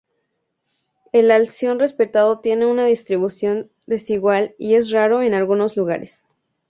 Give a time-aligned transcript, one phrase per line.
[1.11, 6.25] El alción respetado tiene una distribución desigual y es raro en algunos lugares.